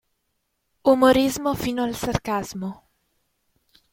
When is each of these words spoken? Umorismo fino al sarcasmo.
Umorismo 0.83 1.53
fino 1.53 1.83
al 1.83 1.93
sarcasmo. 1.95 2.87